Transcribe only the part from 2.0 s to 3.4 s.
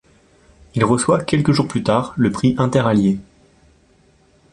le prix Interallié.